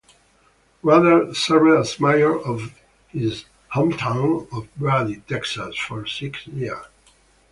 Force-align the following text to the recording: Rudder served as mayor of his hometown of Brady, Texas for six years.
Rudder 0.81 1.31
served 1.35 1.77
as 1.79 1.99
mayor 1.99 2.35
of 2.35 2.73
his 3.09 3.45
hometown 3.75 4.47
of 4.51 4.67
Brady, 4.75 5.21
Texas 5.29 5.77
for 5.77 6.07
six 6.07 6.47
years. 6.47 6.83